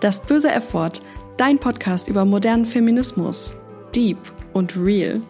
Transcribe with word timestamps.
Das 0.00 0.18
böse 0.18 0.50
F-Wort, 0.50 1.02
dein 1.36 1.58
Podcast 1.58 2.08
über 2.08 2.24
modernen 2.24 2.64
Feminismus. 2.64 3.54
Deep 3.94 4.16
und 4.54 4.74
real. 4.74 5.20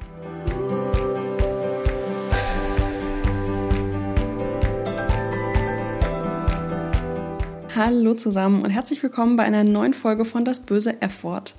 Hallo 7.75 8.15
zusammen 8.15 8.63
und 8.63 8.71
herzlich 8.71 9.03
willkommen 9.03 9.35
bei 9.35 9.43
einer 9.43 9.65
neuen 9.65 9.93
Folge 9.93 10.25
von 10.25 10.45
Das 10.45 10.61
böse 10.61 11.03
F-Wort. 11.03 11.57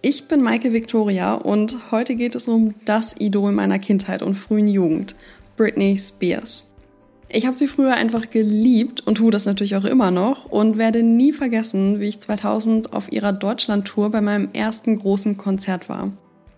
Ich 0.00 0.28
bin 0.28 0.40
Maike 0.40 0.72
Victoria 0.72 1.34
und 1.34 1.90
heute 1.90 2.14
geht 2.14 2.36
es 2.36 2.46
um 2.46 2.76
das 2.84 3.16
Idol 3.18 3.50
meiner 3.50 3.80
Kindheit 3.80 4.22
und 4.22 4.36
frühen 4.36 4.68
Jugend, 4.68 5.16
Britney 5.56 5.96
Spears. 5.96 6.68
Ich 7.36 7.46
habe 7.46 7.56
sie 7.56 7.66
früher 7.66 7.94
einfach 7.94 8.30
geliebt 8.30 9.04
und 9.04 9.16
tue 9.16 9.32
das 9.32 9.44
natürlich 9.44 9.74
auch 9.74 9.84
immer 9.84 10.12
noch 10.12 10.44
und 10.44 10.78
werde 10.78 11.02
nie 11.02 11.32
vergessen, 11.32 11.98
wie 11.98 12.04
ich 12.04 12.20
2000 12.20 12.92
auf 12.92 13.10
ihrer 13.10 13.32
Deutschland-Tour 13.32 14.10
bei 14.10 14.20
meinem 14.20 14.50
ersten 14.52 14.96
großen 14.96 15.36
Konzert 15.36 15.88
war. 15.88 16.12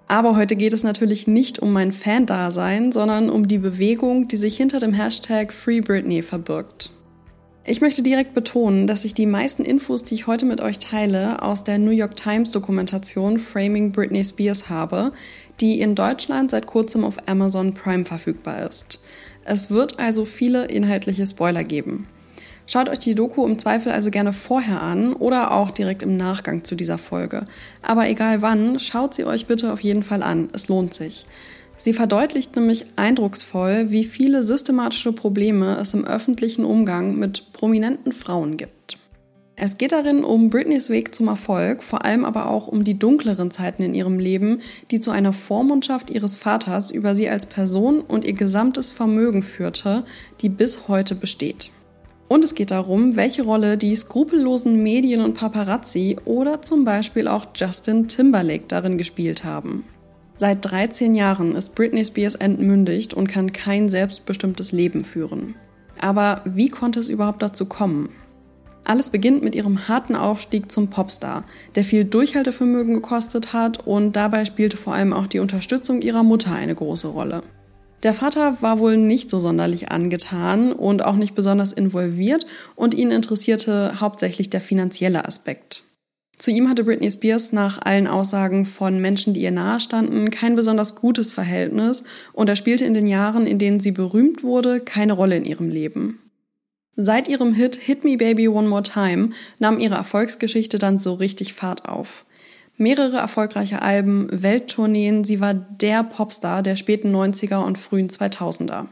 Aber 0.07 0.37
heute 0.37 0.55
geht 0.55 0.75
es 0.75 0.83
natürlich 0.83 1.27
nicht 1.27 1.61
um 1.61 1.73
mein 1.73 1.93
Fan-Dasein, 1.93 2.93
sondern 2.93 3.31
um 3.31 3.49
die 3.49 3.57
Bewegung, 3.57 4.29
die 4.29 4.37
sich 4.37 4.59
hinter 4.59 4.79
dem 4.79 4.93
Hashtag 4.93 5.51
Free 5.51 5.81
Britney 5.81 6.21
verbirgt. 6.21 6.91
Ich 7.69 7.81
möchte 7.81 8.05
direkt 8.05 8.33
betonen, 8.33 8.87
dass 8.87 9.05
ich 9.05 9.13
die 9.13 9.27
meisten 9.27 9.65
Infos, 9.65 10.05
die 10.05 10.15
ich 10.15 10.29
heute 10.29 10.47
mit 10.47 10.61
euch 10.61 10.79
teile, 10.79 11.43
aus 11.43 11.65
der 11.65 11.79
New 11.81 11.91
York 11.91 12.15
Times 12.15 12.53
Dokumentation 12.53 13.41
Framing 13.41 13.91
Britney 13.91 14.25
Spears 14.25 14.69
habe, 14.71 15.11
die 15.61 15.81
in 15.81 15.97
Deutschland 15.97 16.53
seit 16.53 16.67
kurzem 16.67 17.05
auf 17.05 17.17
Amazon 17.27 17.75
Prime 17.75 18.05
verfügbar 18.05 18.65
ist. 18.65 19.01
Es 19.43 19.69
wird 19.69 19.99
also 19.99 20.25
viele 20.25 20.67
inhaltliche 20.67 21.27
Spoiler 21.27 21.65
geben. 21.65 22.07
Schaut 22.69 22.89
euch 22.89 22.99
die 22.99 23.17
Doku 23.17 23.45
im 23.45 23.59
Zweifel 23.59 23.91
also 23.91 24.13
gerne 24.13 24.33
vorher 24.33 24.81
an 24.81 25.13
oder 25.13 25.51
auch 25.51 25.73
direkt 25.73 26.05
im 26.05 26.17
Nachgang 26.17 26.63
zu 26.63 26.77
dieser 26.77 26.99
Folge. 26.99 27.47
Aber 27.83 28.09
egal 28.09 28.43
wann, 28.43 28.79
schaut 28.79 29.15
sie 29.15 29.25
euch 29.25 29.47
bitte 29.47 29.73
auf 29.73 29.81
jeden 29.81 30.05
Fall 30.05 30.23
an. 30.23 30.51
Es 30.53 30.69
lohnt 30.69 30.95
sich. 30.95 31.27
Sie 31.77 31.93
verdeutlicht 31.93 32.57
nämlich 32.57 32.87
eindrucksvoll, 32.97 33.91
wie 33.91 34.05
viele 34.05 34.43
systematische 34.43 35.13
Probleme 35.13 35.77
es 35.79 35.93
im 35.95 36.05
öffentlichen 36.05 36.65
Umgang 36.65 37.17
mit 37.17 37.53
prominenten 37.53 38.13
Frauen 38.13 38.57
gibt. 38.57 38.99
Es 39.59 39.79
geht 39.79 39.93
darin 39.93 40.23
um 40.23 40.51
Britneys 40.51 40.91
Weg 40.91 41.15
zum 41.15 41.29
Erfolg, 41.29 41.83
vor 41.83 42.05
allem 42.05 42.27
aber 42.27 42.51
auch 42.51 42.69
um 42.69 42.85
die 42.85 42.99
dunkleren 42.99 43.51
Zeiten 43.51 43.83
in 43.83 43.95
ihrem 43.95 44.19
Leben, 44.19 44.61
die 44.91 45.01
zu 45.01 45.11
einer 45.11 45.33
Vormundschaft 45.33 46.11
ihres 46.11 46.37
Vaters 46.37 46.91
über 46.91 47.15
sie 47.15 47.31
als 47.31 47.47
Person 47.47 48.03
und 48.03 48.27
ihr 48.27 48.35
gesamtes 48.35 48.93
Vermögen 48.93 49.43
führte, 49.43 50.05
die 50.43 50.51
bis 50.51 50.89
heute 50.89 51.15
besteht. 51.15 51.71
Und 52.29 52.45
es 52.45 52.55
geht 52.55 52.71
darum, 52.71 53.17
welche 53.17 53.45
Rolle 53.45 53.79
die 53.79 53.97
skrupellosen 53.97 54.83
Medien 54.83 55.23
und 55.23 55.35
Paparazzi 55.35 56.19
oder 56.27 56.61
zum 56.61 56.85
Beispiel 56.85 57.27
auch 57.27 57.47
Justin 57.55 58.09
Timberlake 58.09 58.65
darin 58.69 58.99
gespielt 58.99 59.45
haben. 59.45 59.85
Seit 60.39 60.59
13 60.71 61.15
Jahren 61.15 61.57
ist 61.57 61.75
Britney 61.75 62.05
Spears 62.05 62.35
entmündigt 62.35 63.15
und 63.15 63.27
kann 63.27 63.53
kein 63.53 63.89
selbstbestimmtes 63.89 64.73
Leben 64.73 65.03
führen. 65.03 65.55
Aber 65.99 66.43
wie 66.45 66.69
konnte 66.69 67.01
es 67.01 67.09
überhaupt 67.09 67.43
dazu 67.43 67.65
kommen? 67.65 68.11
Alles 68.85 69.11
beginnt 69.11 69.43
mit 69.43 69.55
ihrem 69.55 69.89
harten 69.89 70.15
Aufstieg 70.15 70.71
zum 70.71 70.91
Popstar, 70.91 71.45
der 71.75 71.85
viel 71.85 72.05
Durchhaltevermögen 72.05 72.95
gekostet 72.95 73.53
hat 73.53 73.85
und 73.87 74.15
dabei 74.15 74.45
spielte 74.45 74.77
vor 74.77 74.93
allem 74.95 75.13
auch 75.13 75.27
die 75.27 75.41
Unterstützung 75.41 76.03
ihrer 76.03 76.23
Mutter 76.23 76.53
eine 76.53 76.75
große 76.75 77.09
Rolle. 77.09 77.43
Der 78.03 78.13
Vater 78.15 78.59
war 78.61 78.79
wohl 78.79 78.99
nicht 78.99 79.31
so 79.31 79.41
sonderlich 79.41 79.91
angetan 79.91 80.73
und 80.73 81.03
auch 81.03 81.17
nicht 81.17 81.35
besonders 81.35 81.73
involviert 81.73 82.47
und 82.77 82.95
ihn 82.95 83.11
interessierte 83.11 84.01
hauptsächlich 84.01 84.51
der 84.51 84.61
finanzielle 84.61 85.25
Aspekt. 85.25 85.86
Zu 86.39 86.51
ihm 86.51 86.69
hatte 86.69 86.85
Britney 86.85 87.11
Spears 87.11 87.53
nach 87.53 87.81
allen 87.83 88.07
Aussagen 88.07 88.67
von 88.67 89.01
Menschen, 89.01 89.33
die 89.33 89.41
ihr 89.41 89.51
nahestanden, 89.51 90.31
kein 90.31 90.55
besonders 90.55 90.95
gutes 90.95 91.33
Verhältnis 91.33 92.05
und 92.35 92.49
er 92.49 92.57
spielte 92.57 92.85
in 92.85 92.95
den 92.95 93.07
Jahren, 93.07 93.47
in 93.47 93.59
denen 93.59 93.81
sie 93.81 93.93
berühmt 93.93 94.43
wurde, 94.43 94.81
keine 94.81 95.15
Rolle 95.15 95.37
in 95.37 95.45
ihrem 95.47 95.71
Leben. 95.71 96.21
Seit 96.95 97.29
ihrem 97.29 97.55
Hit 97.55 97.77
Hit 97.77 98.05
Me 98.05 98.17
Baby 98.17 98.49
One 98.49 98.69
More 98.69 98.83
Time 98.83 99.31
nahm 99.59 99.79
ihre 99.79 99.97
Erfolgsgeschichte 99.97 100.79
dann 100.79 100.99
so 100.99 101.15
richtig 101.15 101.55
Fahrt 101.55 101.89
auf. 101.89 102.25
Mehrere 102.79 103.17
erfolgreiche 103.17 103.81
Alben, 103.81 104.29
Welttourneen, 104.31 105.25
sie 105.25 105.41
war 105.41 105.55
der 105.55 106.03
Popstar 106.05 106.63
der 106.63 106.77
späten 106.77 107.15
90er 107.15 107.65
und 107.65 107.79
frühen 107.79 108.09
2000er. 108.09 108.87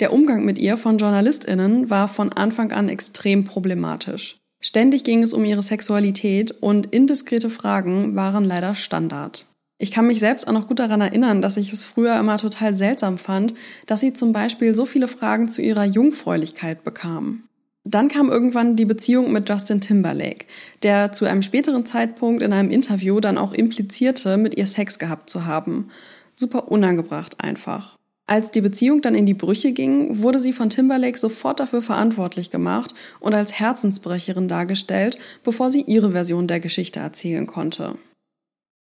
Der 0.00 0.12
Umgang 0.12 0.44
mit 0.44 0.58
ihr 0.58 0.76
von 0.76 0.98
JournalistInnen 0.98 1.88
war 1.90 2.08
von 2.08 2.32
Anfang 2.32 2.72
an 2.72 2.88
extrem 2.88 3.44
problematisch. 3.44 4.39
Ständig 4.60 5.04
ging 5.04 5.22
es 5.22 5.32
um 5.32 5.44
ihre 5.44 5.62
Sexualität 5.62 6.52
und 6.52 6.86
indiskrete 6.86 7.48
Fragen 7.48 8.14
waren 8.14 8.44
leider 8.44 8.74
Standard. 8.74 9.46
Ich 9.78 9.92
kann 9.92 10.06
mich 10.06 10.20
selbst 10.20 10.46
auch 10.46 10.52
noch 10.52 10.68
gut 10.68 10.78
daran 10.78 11.00
erinnern, 11.00 11.40
dass 11.40 11.56
ich 11.56 11.72
es 11.72 11.82
früher 11.82 12.18
immer 12.20 12.36
total 12.36 12.76
seltsam 12.76 13.16
fand, 13.16 13.54
dass 13.86 14.00
sie 14.00 14.12
zum 14.12 14.32
Beispiel 14.32 14.74
so 14.74 14.84
viele 14.84 15.08
Fragen 15.08 15.48
zu 15.48 15.62
ihrer 15.62 15.86
Jungfräulichkeit 15.86 16.84
bekam. 16.84 17.44
Dann 17.84 18.08
kam 18.08 18.28
irgendwann 18.28 18.76
die 18.76 18.84
Beziehung 18.84 19.32
mit 19.32 19.48
Justin 19.48 19.80
Timberlake, 19.80 20.44
der 20.82 21.12
zu 21.12 21.24
einem 21.24 21.40
späteren 21.40 21.86
Zeitpunkt 21.86 22.42
in 22.42 22.52
einem 22.52 22.70
Interview 22.70 23.20
dann 23.20 23.38
auch 23.38 23.54
implizierte, 23.54 24.36
mit 24.36 24.54
ihr 24.54 24.66
Sex 24.66 24.98
gehabt 24.98 25.30
zu 25.30 25.46
haben. 25.46 25.88
Super 26.34 26.70
unangebracht 26.70 27.42
einfach. 27.42 27.96
Als 28.30 28.52
die 28.52 28.60
Beziehung 28.60 29.02
dann 29.02 29.16
in 29.16 29.26
die 29.26 29.34
Brüche 29.34 29.72
ging, 29.72 30.22
wurde 30.22 30.38
sie 30.38 30.52
von 30.52 30.70
Timberlake 30.70 31.18
sofort 31.18 31.58
dafür 31.58 31.82
verantwortlich 31.82 32.52
gemacht 32.52 32.94
und 33.18 33.34
als 33.34 33.58
Herzensbrecherin 33.58 34.46
dargestellt, 34.46 35.18
bevor 35.42 35.68
sie 35.68 35.80
ihre 35.80 36.12
Version 36.12 36.46
der 36.46 36.60
Geschichte 36.60 37.00
erzählen 37.00 37.48
konnte. 37.48 37.98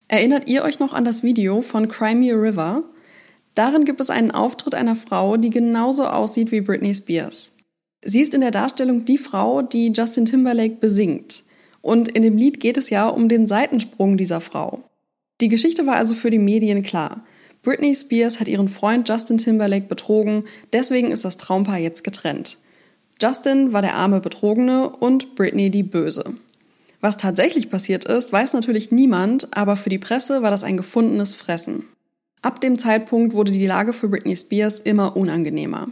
Erinnert 0.08 0.48
ihr 0.48 0.64
euch 0.64 0.80
noch 0.80 0.92
an 0.92 1.04
das 1.04 1.22
Video 1.22 1.60
von 1.60 1.86
Crimea 1.86 2.34
River? 2.34 2.82
Darin 3.54 3.84
gibt 3.84 4.00
es 4.00 4.10
einen 4.10 4.32
Auftritt 4.32 4.74
einer 4.74 4.96
Frau, 4.96 5.36
die 5.36 5.50
genauso 5.50 6.06
aussieht 6.06 6.50
wie 6.50 6.60
Britney 6.60 6.92
Spears. 6.92 7.52
Sie 8.04 8.22
ist 8.22 8.34
in 8.34 8.40
der 8.40 8.50
Darstellung 8.50 9.04
die 9.04 9.16
Frau, 9.16 9.62
die 9.62 9.92
Justin 9.94 10.24
Timberlake 10.24 10.78
besingt. 10.80 11.44
Und 11.82 12.08
in 12.08 12.22
dem 12.22 12.36
Lied 12.36 12.58
geht 12.58 12.78
es 12.78 12.90
ja 12.90 13.06
um 13.06 13.28
den 13.28 13.46
Seitensprung 13.46 14.16
dieser 14.16 14.40
Frau. 14.40 14.82
Die 15.40 15.48
Geschichte 15.48 15.86
war 15.86 15.94
also 15.94 16.16
für 16.16 16.30
die 16.30 16.40
Medien 16.40 16.82
klar. 16.82 17.24
Britney 17.66 17.96
Spears 17.96 18.38
hat 18.38 18.46
ihren 18.46 18.68
Freund 18.68 19.08
Justin 19.08 19.38
Timberlake 19.38 19.88
betrogen, 19.88 20.44
deswegen 20.72 21.10
ist 21.10 21.24
das 21.24 21.36
Traumpaar 21.36 21.78
jetzt 21.78 22.04
getrennt. 22.04 22.58
Justin 23.20 23.72
war 23.72 23.82
der 23.82 23.96
arme 23.96 24.20
Betrogene 24.20 24.88
und 24.88 25.34
Britney 25.34 25.68
die 25.68 25.82
Böse. 25.82 26.34
Was 27.00 27.16
tatsächlich 27.16 27.68
passiert 27.68 28.04
ist, 28.04 28.32
weiß 28.32 28.52
natürlich 28.52 28.92
niemand, 28.92 29.56
aber 29.56 29.76
für 29.76 29.88
die 29.88 29.98
Presse 29.98 30.42
war 30.42 30.52
das 30.52 30.62
ein 30.62 30.76
gefundenes 30.76 31.34
Fressen. 31.34 31.86
Ab 32.40 32.60
dem 32.60 32.78
Zeitpunkt 32.78 33.34
wurde 33.34 33.50
die 33.50 33.66
Lage 33.66 33.92
für 33.92 34.08
Britney 34.08 34.36
Spears 34.36 34.78
immer 34.78 35.16
unangenehmer. 35.16 35.88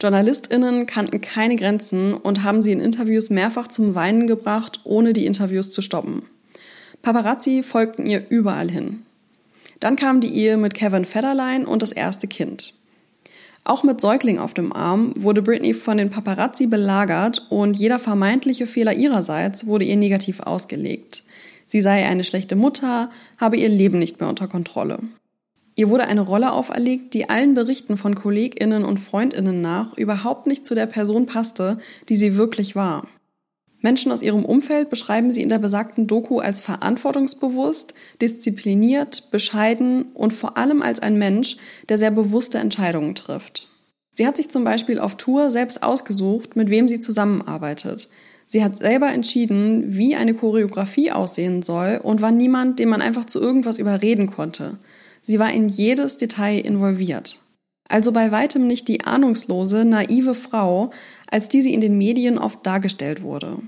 JournalistInnen 0.00 0.86
kannten 0.86 1.20
keine 1.20 1.56
Grenzen 1.56 2.14
und 2.14 2.42
haben 2.42 2.62
sie 2.62 2.72
in 2.72 2.80
Interviews 2.80 3.28
mehrfach 3.28 3.68
zum 3.68 3.94
Weinen 3.94 4.26
gebracht, 4.26 4.80
ohne 4.84 5.12
die 5.12 5.26
Interviews 5.26 5.72
zu 5.72 5.82
stoppen. 5.82 6.22
Paparazzi 7.02 7.62
folgten 7.62 8.06
ihr 8.06 8.30
überall 8.30 8.70
hin. 8.70 9.05
Dann 9.86 9.94
kam 9.94 10.20
die 10.20 10.34
Ehe 10.34 10.56
mit 10.56 10.74
Kevin 10.74 11.04
Federline 11.04 11.64
und 11.64 11.80
das 11.80 11.92
erste 11.92 12.26
Kind. 12.26 12.74
Auch 13.62 13.84
mit 13.84 14.00
Säugling 14.00 14.40
auf 14.40 14.52
dem 14.52 14.72
Arm 14.72 15.12
wurde 15.16 15.42
Britney 15.42 15.74
von 15.74 15.96
den 15.96 16.10
Paparazzi 16.10 16.66
belagert 16.66 17.46
und 17.50 17.76
jeder 17.76 18.00
vermeintliche 18.00 18.66
Fehler 18.66 18.94
ihrerseits 18.94 19.68
wurde 19.68 19.84
ihr 19.84 19.96
negativ 19.96 20.40
ausgelegt. 20.40 21.22
Sie 21.66 21.80
sei 21.80 22.04
eine 22.04 22.24
schlechte 22.24 22.56
Mutter, 22.56 23.10
habe 23.38 23.58
ihr 23.58 23.68
Leben 23.68 24.00
nicht 24.00 24.18
mehr 24.18 24.28
unter 24.28 24.48
Kontrolle. 24.48 24.98
Ihr 25.76 25.88
wurde 25.88 26.08
eine 26.08 26.22
Rolle 26.22 26.50
auferlegt, 26.50 27.14
die 27.14 27.30
allen 27.30 27.54
Berichten 27.54 27.96
von 27.96 28.16
Kolleginnen 28.16 28.84
und 28.84 28.98
Freundinnen 28.98 29.60
nach 29.60 29.96
überhaupt 29.96 30.48
nicht 30.48 30.66
zu 30.66 30.74
der 30.74 30.86
Person 30.86 31.26
passte, 31.26 31.78
die 32.08 32.16
sie 32.16 32.34
wirklich 32.34 32.74
war. 32.74 33.06
Menschen 33.86 34.10
aus 34.10 34.20
ihrem 34.20 34.44
Umfeld 34.44 34.90
beschreiben 34.90 35.30
sie 35.30 35.42
in 35.42 35.48
der 35.48 35.60
besagten 35.60 36.08
Doku 36.08 36.40
als 36.40 36.60
verantwortungsbewusst, 36.60 37.94
diszipliniert, 38.20 39.30
bescheiden 39.30 40.06
und 40.12 40.32
vor 40.32 40.56
allem 40.56 40.82
als 40.82 40.98
ein 40.98 41.16
Mensch, 41.16 41.56
der 41.88 41.96
sehr 41.96 42.10
bewusste 42.10 42.58
Entscheidungen 42.58 43.14
trifft. 43.14 43.68
Sie 44.12 44.26
hat 44.26 44.38
sich 44.38 44.48
zum 44.48 44.64
Beispiel 44.64 44.98
auf 44.98 45.14
Tour 45.14 45.52
selbst 45.52 45.84
ausgesucht, 45.84 46.56
mit 46.56 46.68
wem 46.68 46.88
sie 46.88 46.98
zusammenarbeitet. 46.98 48.08
Sie 48.48 48.64
hat 48.64 48.76
selber 48.76 49.12
entschieden, 49.12 49.96
wie 49.96 50.16
eine 50.16 50.34
Choreografie 50.34 51.12
aussehen 51.12 51.62
soll 51.62 52.00
und 52.02 52.20
war 52.20 52.32
niemand, 52.32 52.80
den 52.80 52.88
man 52.88 53.02
einfach 53.02 53.26
zu 53.26 53.40
irgendwas 53.40 53.78
überreden 53.78 54.26
konnte. 54.26 54.78
Sie 55.22 55.38
war 55.38 55.52
in 55.52 55.68
jedes 55.68 56.16
Detail 56.16 56.58
involviert. 56.58 57.38
Also 57.88 58.10
bei 58.10 58.32
weitem 58.32 58.66
nicht 58.66 58.88
die 58.88 59.04
ahnungslose, 59.04 59.84
naive 59.84 60.34
Frau, 60.34 60.90
als 61.30 61.46
die 61.46 61.60
sie 61.60 61.72
in 61.72 61.80
den 61.80 61.96
Medien 61.96 62.36
oft 62.36 62.66
dargestellt 62.66 63.22
wurde. 63.22 63.58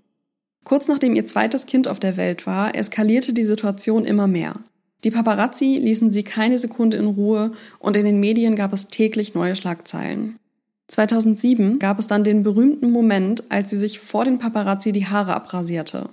Kurz 0.69 0.87
nachdem 0.87 1.15
ihr 1.15 1.25
zweites 1.25 1.65
Kind 1.65 1.89
auf 1.89 1.99
der 1.99 2.19
Welt 2.19 2.47
war, 2.47 2.75
eskalierte 2.75 3.33
die 3.33 3.45
Situation 3.45 4.05
immer 4.05 4.27
mehr. 4.27 4.55
Die 5.03 5.11
Paparazzi 5.11 5.79
ließen 5.81 6.11
sie 6.11 6.25
keine 6.25 6.59
Sekunde 6.59 6.99
in 6.99 7.07
Ruhe 7.07 7.53
und 7.79 7.97
in 7.97 8.05
den 8.05 8.21
Medien 8.21 8.55
gab 8.55 8.75
es 8.75 8.89
täglich 8.89 9.35
neue 9.35 9.57
Schlagzeilen. 9.57 10.37
2007 10.89 11.79
gab 11.79 11.99
es 11.99 12.07
dann 12.07 12.23
den 12.23 12.43
berühmten 12.43 12.91
Moment, 12.91 13.45
als 13.49 13.71
sie 13.71 13.79
sich 13.79 13.99
vor 13.99 14.27
den 14.27 14.39
Paparazzi 14.39 14.93
die 14.93 15.07
Haare 15.07 15.35
abrasierte. 15.35 16.11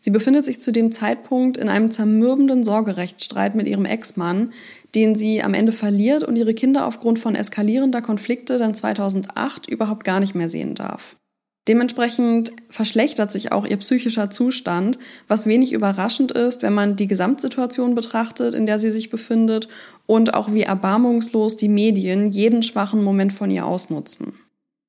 Sie 0.00 0.10
befindet 0.10 0.46
sich 0.46 0.58
zu 0.58 0.72
dem 0.72 0.90
Zeitpunkt 0.90 1.58
in 1.58 1.68
einem 1.68 1.90
zermürbenden 1.90 2.64
Sorgerechtsstreit 2.64 3.54
mit 3.54 3.68
ihrem 3.68 3.84
Ex-Mann, 3.84 4.54
den 4.94 5.16
sie 5.16 5.42
am 5.42 5.52
Ende 5.52 5.72
verliert 5.72 6.24
und 6.24 6.36
ihre 6.36 6.54
Kinder 6.54 6.86
aufgrund 6.86 7.18
von 7.18 7.34
eskalierender 7.34 8.00
Konflikte 8.00 8.56
dann 8.56 8.74
2008 8.74 9.68
überhaupt 9.68 10.04
gar 10.04 10.18
nicht 10.18 10.34
mehr 10.34 10.48
sehen 10.48 10.74
darf. 10.74 11.16
Dementsprechend 11.68 12.52
verschlechtert 12.70 13.30
sich 13.30 13.52
auch 13.52 13.64
ihr 13.64 13.76
psychischer 13.76 14.30
Zustand, 14.30 14.98
was 15.28 15.46
wenig 15.46 15.72
überraschend 15.72 16.32
ist, 16.32 16.62
wenn 16.62 16.74
man 16.74 16.96
die 16.96 17.06
Gesamtsituation 17.06 17.94
betrachtet, 17.94 18.54
in 18.54 18.66
der 18.66 18.80
sie 18.80 18.90
sich 18.90 19.10
befindet 19.10 19.68
und 20.06 20.34
auch 20.34 20.52
wie 20.52 20.62
erbarmungslos 20.62 21.56
die 21.56 21.68
Medien 21.68 22.32
jeden 22.32 22.64
schwachen 22.64 23.04
Moment 23.04 23.32
von 23.32 23.50
ihr 23.50 23.64
ausnutzen. 23.64 24.34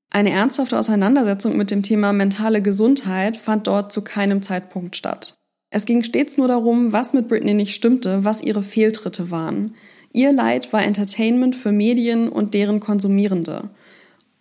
Eine 0.09 0.31
ernsthafte 0.31 0.77
Auseinandersetzung 0.77 1.57
mit 1.57 1.69
dem 1.69 1.83
Thema 1.83 2.11
mentale 2.11 2.61
Gesundheit 2.61 3.37
fand 3.37 3.67
dort 3.67 3.91
zu 3.91 4.03
keinem 4.03 4.41
Zeitpunkt 4.41 4.95
statt. 4.95 5.37
Es 5.69 5.85
ging 5.85 6.03
stets 6.03 6.37
nur 6.37 6.47
darum, 6.47 6.91
was 6.91 7.13
mit 7.13 7.27
Britney 7.27 7.55
nicht 7.55 7.73
stimmte, 7.73 8.23
was 8.23 8.43
ihre 8.43 8.61
Fehltritte 8.61 9.31
waren. 9.31 9.73
Ihr 10.11 10.31
Leid 10.31 10.71
war 10.71 10.83
Entertainment 10.83 11.55
für 11.55 11.71
Medien 11.71 12.29
und 12.29 12.53
deren 12.53 12.79
Konsumierende. 12.79 13.71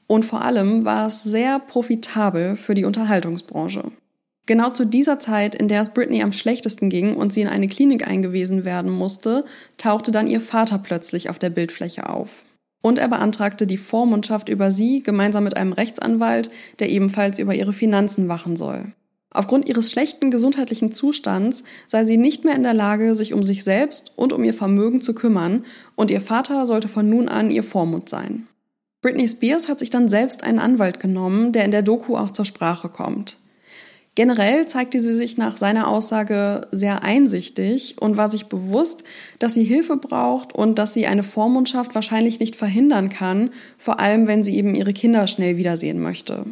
Und 0.07 0.25
vor 0.25 0.43
allem 0.43 0.85
war 0.85 1.07
es 1.07 1.23
sehr 1.23 1.59
profitabel 1.59 2.57
für 2.57 2.75
die 2.75 2.85
Unterhaltungsbranche. 2.85 3.93
Genau 4.47 4.71
zu 4.71 4.85
dieser 4.85 5.21
Zeit, 5.21 5.55
in 5.55 5.69
der 5.69 5.81
es 5.81 5.95
Britney 5.95 6.23
am 6.23 6.33
schlechtesten 6.33 6.91
ging 6.91 7.15
und 7.15 7.33
sie 7.33 7.43
in 7.43 7.49
eine 7.49 7.69
Klinik 7.69 8.07
eingewiesen 8.09 8.65
werden 8.65 8.91
musste, 8.91 9.45
tauchte 9.79 10.11
dann 10.11 10.27
ihr 10.27 10.41
Vater 10.41 10.79
plötzlich 10.79 11.31
auf 11.31 11.39
der 11.39 11.51
Bildfläche 11.51 12.09
auf. 12.09 12.45
Und 12.83 12.99
er 12.99 13.09
beantragte 13.09 13.69
die 13.69 13.77
Vormundschaft 13.77 14.49
über 14.49 14.73
sie 14.73 15.05
gemeinsam 15.05 15.45
mit 15.45 15.57
einem 15.57 15.73
Rechtsanwalt, 15.73 16.51
der 16.81 16.91
ebenfalls 16.91 17.39
über 17.39 17.55
ihre 17.55 17.73
Finanzen 17.73 18.29
wachen 18.29 18.57
soll. 18.57 18.93
Aufgrund 19.31 19.69
ihres 19.69 19.91
schlechten 19.91 20.31
gesundheitlichen 20.31 20.93
Zustands 20.93 21.63
sei 21.87 22.05
sie 22.05 22.19
nicht 22.19 22.45
mehr 22.45 22.57
in 22.57 22.65
der 22.65 22.75
Lage, 22.75 23.15
sich 23.15 23.33
um 23.33 23.43
sich 23.45 23.65
selbst 23.65 24.13
und 24.17 24.33
um 24.33 24.45
ihr 24.45 24.53
Vermögen 24.53 25.01
zu 25.01 25.15
kümmern, 25.15 25.65
und 25.95 26.11
ihr 26.11 26.21
Vater 26.21 26.67
sollte 26.67 26.89
von 26.89 27.09
nun 27.09 27.29
an 27.29 27.51
ihr 27.51 27.63
Vormund 27.63 28.09
sein. 28.09 28.49
Britney 29.03 29.27
Spears 29.27 29.69
hat 29.69 29.81
sich 29.81 29.91
dann 29.91 30.09
selbst 30.09 30.45
einen 30.45 30.61
Anwalt 30.61 31.01
genommen, 31.01 31.51
der 31.51 31.65
in 31.65 31.73
der 31.73 31.83
Doku 31.83 32.17
auch 32.17 32.31
zur 32.31 32.45
Sprache 32.45 32.89
kommt. 32.89 33.39
Generell 34.15 34.67
zeigte 34.67 35.01
sie 35.01 35.15
sich 35.15 35.39
nach 35.39 35.57
seiner 35.57 35.89
Aussage 35.89 36.69
sehr 36.71 37.03
einsichtig 37.03 37.97
und 37.99 38.17
war 38.17 38.29
sich 38.29 38.47
bewusst, 38.47 39.05
dass 39.39 39.55
sie 39.55 39.65
Hilfe 39.65 39.97
braucht 39.97 40.55
und 40.55 40.79
dass 40.79 40.95
sie 40.95 41.07
eine 41.07 41.23
Vormundschaft 41.23 41.95
wahrscheinlich 41.95 42.39
nicht 42.39 42.55
verhindern 42.55 43.09
kann, 43.09 43.51
vor 43.77 44.01
allem 44.01 44.27
wenn 44.27 44.45
sie 44.45 44.57
eben 44.57 44.75
ihre 44.75 44.93
Kinder 44.93 45.27
schnell 45.27 45.57
wiedersehen 45.57 46.01
möchte. 46.01 46.45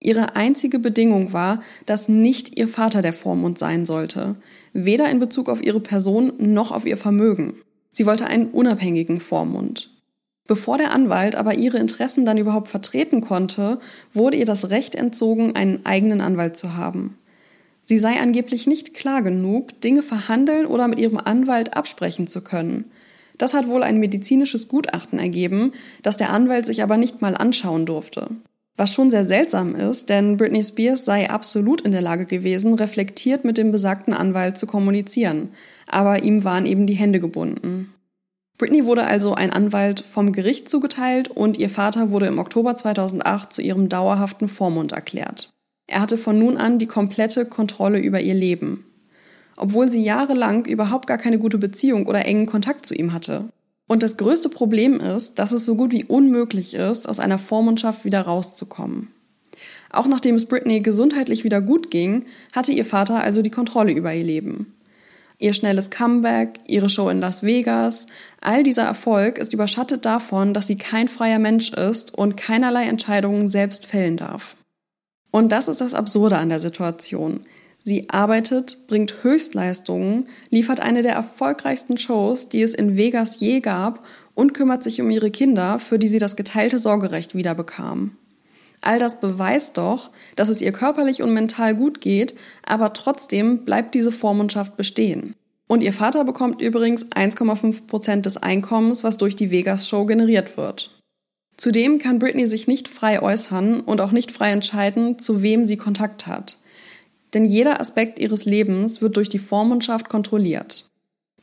Ihre 0.00 0.36
einzige 0.36 0.78
Bedingung 0.78 1.32
war, 1.32 1.60
dass 1.86 2.08
nicht 2.08 2.58
ihr 2.58 2.68
Vater 2.68 3.02
der 3.02 3.12
Vormund 3.12 3.58
sein 3.58 3.86
sollte, 3.86 4.34
weder 4.72 5.08
in 5.08 5.20
Bezug 5.20 5.48
auf 5.48 5.64
ihre 5.64 5.80
Person 5.80 6.32
noch 6.38 6.72
auf 6.72 6.84
ihr 6.84 6.96
Vermögen. 6.96 7.54
Sie 7.92 8.04
wollte 8.04 8.26
einen 8.26 8.50
unabhängigen 8.50 9.20
Vormund. 9.20 9.95
Bevor 10.46 10.78
der 10.78 10.92
Anwalt 10.92 11.34
aber 11.34 11.54
ihre 11.54 11.78
Interessen 11.78 12.24
dann 12.24 12.38
überhaupt 12.38 12.68
vertreten 12.68 13.20
konnte, 13.20 13.80
wurde 14.12 14.36
ihr 14.36 14.44
das 14.44 14.70
Recht 14.70 14.94
entzogen, 14.94 15.56
einen 15.56 15.84
eigenen 15.84 16.20
Anwalt 16.20 16.56
zu 16.56 16.76
haben. 16.76 17.18
Sie 17.84 17.98
sei 17.98 18.20
angeblich 18.20 18.66
nicht 18.66 18.94
klar 18.94 19.22
genug, 19.22 19.80
Dinge 19.80 20.02
verhandeln 20.02 20.66
oder 20.66 20.88
mit 20.88 20.98
ihrem 20.98 21.18
Anwalt 21.18 21.76
absprechen 21.76 22.26
zu 22.26 22.42
können. 22.42 22.90
Das 23.38 23.54
hat 23.54 23.68
wohl 23.68 23.82
ein 23.82 23.98
medizinisches 23.98 24.66
Gutachten 24.68 25.18
ergeben, 25.18 25.72
das 26.02 26.16
der 26.16 26.30
Anwalt 26.30 26.66
sich 26.66 26.82
aber 26.82 26.96
nicht 26.96 27.22
mal 27.22 27.36
anschauen 27.36 27.86
durfte. 27.86 28.28
Was 28.76 28.92
schon 28.92 29.10
sehr 29.10 29.24
seltsam 29.24 29.74
ist, 29.74 30.10
denn 30.10 30.36
Britney 30.36 30.62
Spears 30.62 31.04
sei 31.04 31.30
absolut 31.30 31.80
in 31.80 31.92
der 31.92 32.02
Lage 32.02 32.26
gewesen, 32.26 32.74
reflektiert 32.74 33.44
mit 33.44 33.56
dem 33.56 33.72
besagten 33.72 34.12
Anwalt 34.12 34.58
zu 34.58 34.66
kommunizieren, 34.66 35.50
aber 35.86 36.24
ihm 36.24 36.44
waren 36.44 36.66
eben 36.66 36.86
die 36.86 36.94
Hände 36.94 37.20
gebunden. 37.20 37.92
Britney 38.58 38.86
wurde 38.86 39.04
also 39.04 39.34
ein 39.34 39.50
Anwalt 39.50 40.00
vom 40.00 40.32
Gericht 40.32 40.68
zugeteilt 40.68 41.28
und 41.28 41.58
ihr 41.58 41.68
Vater 41.68 42.10
wurde 42.10 42.26
im 42.26 42.38
Oktober 42.38 42.74
2008 42.74 43.52
zu 43.52 43.60
ihrem 43.60 43.88
dauerhaften 43.88 44.48
Vormund 44.48 44.92
erklärt. 44.92 45.50
Er 45.86 46.00
hatte 46.00 46.16
von 46.16 46.38
nun 46.38 46.56
an 46.56 46.78
die 46.78 46.86
komplette 46.86 47.44
Kontrolle 47.44 47.98
über 47.98 48.20
ihr 48.20 48.34
Leben. 48.34 48.84
Obwohl 49.56 49.90
sie 49.90 50.02
jahrelang 50.02 50.64
überhaupt 50.66 51.06
gar 51.06 51.18
keine 51.18 51.38
gute 51.38 51.58
Beziehung 51.58 52.06
oder 52.06 52.24
engen 52.24 52.46
Kontakt 52.46 52.86
zu 52.86 52.94
ihm 52.94 53.12
hatte. 53.12 53.50
Und 53.86 54.02
das 54.02 54.16
größte 54.16 54.48
Problem 54.48 55.00
ist, 55.00 55.38
dass 55.38 55.52
es 55.52 55.64
so 55.64 55.76
gut 55.76 55.92
wie 55.92 56.04
unmöglich 56.04 56.74
ist, 56.74 57.08
aus 57.08 57.20
einer 57.20 57.38
Vormundschaft 57.38 58.04
wieder 58.04 58.22
rauszukommen. 58.22 59.08
Auch 59.90 60.08
nachdem 60.08 60.34
es 60.34 60.46
Britney 60.46 60.80
gesundheitlich 60.80 61.44
wieder 61.44 61.60
gut 61.60 61.90
ging, 61.90 62.24
hatte 62.52 62.72
ihr 62.72 62.84
Vater 62.84 63.20
also 63.20 63.42
die 63.42 63.50
Kontrolle 63.50 63.92
über 63.92 64.12
ihr 64.12 64.24
Leben. 64.24 64.75
Ihr 65.38 65.52
schnelles 65.52 65.90
Comeback, 65.90 66.60
ihre 66.66 66.88
Show 66.88 67.10
in 67.10 67.20
Las 67.20 67.42
Vegas, 67.42 68.06
all 68.40 68.62
dieser 68.62 68.84
Erfolg 68.84 69.38
ist 69.38 69.52
überschattet 69.52 70.06
davon, 70.06 70.54
dass 70.54 70.66
sie 70.66 70.76
kein 70.76 71.08
freier 71.08 71.38
Mensch 71.38 71.72
ist 71.72 72.14
und 72.16 72.36
keinerlei 72.36 72.84
Entscheidungen 72.84 73.46
selbst 73.46 73.84
fällen 73.86 74.16
darf. 74.16 74.56
Und 75.30 75.52
das 75.52 75.68
ist 75.68 75.82
das 75.82 75.92
Absurde 75.92 76.38
an 76.38 76.48
der 76.48 76.60
Situation. 76.60 77.40
Sie 77.78 78.08
arbeitet, 78.08 78.88
bringt 78.88 79.22
Höchstleistungen, 79.22 80.28
liefert 80.50 80.80
eine 80.80 81.02
der 81.02 81.12
erfolgreichsten 81.12 81.98
Shows, 81.98 82.48
die 82.48 82.62
es 82.62 82.74
in 82.74 82.96
Vegas 82.96 83.38
je 83.38 83.60
gab 83.60 84.04
und 84.34 84.54
kümmert 84.54 84.82
sich 84.82 85.00
um 85.00 85.10
ihre 85.10 85.30
Kinder, 85.30 85.78
für 85.78 85.98
die 85.98 86.08
sie 86.08 86.18
das 86.18 86.34
geteilte 86.36 86.78
Sorgerecht 86.78 87.34
wiederbekam. 87.34 88.16
All 88.86 89.00
das 89.00 89.18
beweist 89.18 89.78
doch, 89.78 90.12
dass 90.36 90.48
es 90.48 90.62
ihr 90.62 90.70
körperlich 90.70 91.20
und 91.20 91.34
mental 91.34 91.74
gut 91.74 92.00
geht, 92.00 92.36
aber 92.64 92.92
trotzdem 92.92 93.64
bleibt 93.64 93.96
diese 93.96 94.12
Vormundschaft 94.12 94.76
bestehen. 94.76 95.34
Und 95.66 95.82
ihr 95.82 95.92
Vater 95.92 96.22
bekommt 96.22 96.62
übrigens 96.62 97.06
1,5 97.06 97.88
Prozent 97.88 98.26
des 98.26 98.36
Einkommens, 98.36 99.02
was 99.02 99.16
durch 99.16 99.34
die 99.34 99.50
Vegas-Show 99.50 100.06
generiert 100.06 100.56
wird. 100.56 100.96
Zudem 101.56 101.98
kann 101.98 102.20
Britney 102.20 102.46
sich 102.46 102.68
nicht 102.68 102.86
frei 102.86 103.20
äußern 103.20 103.80
und 103.80 104.00
auch 104.00 104.12
nicht 104.12 104.30
frei 104.30 104.52
entscheiden, 104.52 105.18
zu 105.18 105.42
wem 105.42 105.64
sie 105.64 105.78
Kontakt 105.78 106.28
hat. 106.28 106.58
Denn 107.34 107.44
jeder 107.44 107.80
Aspekt 107.80 108.20
ihres 108.20 108.44
Lebens 108.44 109.02
wird 109.02 109.16
durch 109.16 109.28
die 109.28 109.40
Vormundschaft 109.40 110.08
kontrolliert. 110.08 110.88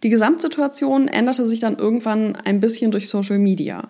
Die 0.01 0.09
Gesamtsituation 0.09 1.09
änderte 1.09 1.45
sich 1.45 1.59
dann 1.59 1.77
irgendwann 1.77 2.37
ein 2.37 2.61
bisschen 2.61 2.91
durch 2.91 3.09
Social 3.09 3.39
Media. 3.39 3.89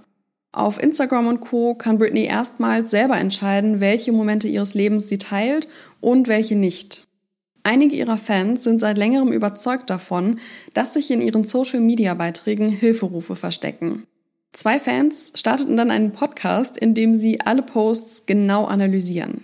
Auf 0.53 0.81
Instagram 0.81 1.27
und 1.27 1.41
Co 1.41 1.74
kann 1.74 1.98
Britney 1.98 2.25
erstmals 2.25 2.91
selber 2.91 3.17
entscheiden, 3.17 3.81
welche 3.81 4.12
Momente 4.12 4.48
ihres 4.48 4.75
Lebens 4.75 5.10
sie 5.10 5.17
teilt 5.17 5.67
und 6.00 6.27
welche 6.27 6.55
nicht. 6.55 7.07
Einige 7.63 7.95
ihrer 7.95 8.17
Fans 8.17 8.63
sind 8.63 8.79
seit 8.79 9.00
längerem 9.00 9.31
überzeugt 9.31 9.89
davon, 9.89 10.39
dass 10.75 10.93
sich 10.93 11.10
in 11.10 11.22
ihren 11.22 11.43
Social-Media-Beiträgen 11.43 12.69
Hilferufe 12.69 13.36
verstecken. 13.36 14.03
Zwei 14.51 14.77
Fans 14.77 15.31
starteten 15.33 15.75
dann 15.75 15.89
einen 15.89 16.12
Podcast, 16.12 16.77
in 16.77 16.93
dem 16.93 17.15
sie 17.15 17.41
alle 17.41 17.63
Posts 17.63 18.27
genau 18.27 18.65
analysieren. 18.65 19.43